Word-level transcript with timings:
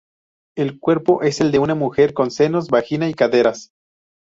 El 0.57 0.79
cuerpo 0.79 1.21
es 1.21 1.41
el 1.41 1.51
de 1.51 1.59
una 1.59 1.75
mujer, 1.75 2.15
con 2.15 2.31
senos, 2.31 2.69
vagina 2.69 3.07
y 3.07 3.13
caderas. 3.13 3.69